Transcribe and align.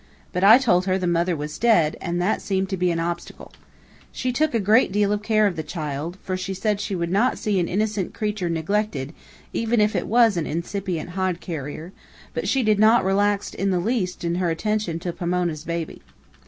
But 0.33 0.43
I 0.43 0.57
told 0.57 0.87
her 0.87 0.97
the 0.97 1.05
mother 1.05 1.35
was 1.35 1.59
dead, 1.59 1.95
and 2.01 2.19
that 2.19 2.41
seemed 2.41 2.69
to 2.69 2.75
be 2.75 2.89
an 2.89 2.99
obstacle. 2.99 3.53
She 4.11 4.31
took 4.31 4.55
a 4.55 4.59
good 4.59 4.91
deal 4.91 5.11
of 5.11 5.21
care 5.21 5.45
of 5.45 5.55
the 5.55 5.61
child, 5.61 6.17
for 6.23 6.35
she 6.35 6.55
said 6.55 6.81
she 6.81 6.95
would 6.95 7.11
not 7.11 7.37
see 7.37 7.59
an 7.59 7.67
innocent 7.67 8.11
creature 8.11 8.49
neglected, 8.49 9.13
even 9.53 9.79
if 9.79 9.95
it 9.95 10.07
was 10.07 10.37
an 10.37 10.47
incipient 10.47 11.11
hod 11.11 11.39
carrier, 11.39 11.93
but 12.33 12.47
she 12.47 12.63
did 12.63 12.79
not 12.79 13.05
relax 13.05 13.53
in 13.53 13.69
the 13.69 13.79
least 13.79 14.23
in 14.23 14.33
her 14.41 14.49
attention 14.49 14.97
to 14.97 15.13
Pomona's 15.13 15.65
baby. 15.65 16.01